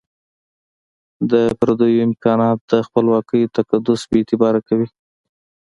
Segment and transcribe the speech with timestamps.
[1.31, 4.87] د پردیو امکانات د خپلواکۍ تقدس بي اعتباره کوي.